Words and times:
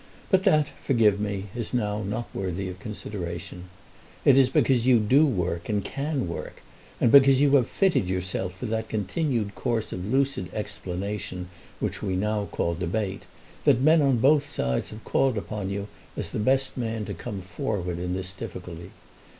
But 0.31 0.45
that, 0.45 0.69
forgive 0.83 1.19
me, 1.19 1.45
is 1.55 1.75
now 1.75 2.01
not 2.01 2.27
worthy 2.33 2.67
of 2.69 2.79
consideration. 2.79 3.65
It 4.25 4.35
is 4.35 4.49
because 4.49 4.87
you 4.87 4.97
do 4.97 5.27
work 5.27 5.69
and 5.69 5.85
can 5.85 6.27
work, 6.27 6.63
and 6.99 7.11
because 7.11 7.39
you 7.39 7.51
have 7.57 7.67
fitted 7.69 8.09
yourself 8.09 8.55
for 8.57 8.65
that 8.65 8.89
continued 8.89 9.53
course 9.53 9.93
of 9.93 10.03
lucid 10.07 10.51
explanation 10.55 11.49
which 11.79 12.01
we 12.01 12.15
now 12.15 12.45
call 12.51 12.73
debate, 12.73 13.27
that 13.63 13.81
men 13.83 14.01
on 14.01 14.17
both 14.17 14.49
sides 14.49 14.89
have 14.89 15.03
called 15.03 15.37
upon 15.37 15.69
you 15.69 15.87
as 16.17 16.31
the 16.31 16.39
best 16.39 16.75
man 16.77 17.05
to 17.05 17.13
come 17.13 17.39
forward 17.39 17.99
in 17.99 18.15
this 18.15 18.33
difficulty. 18.33 18.89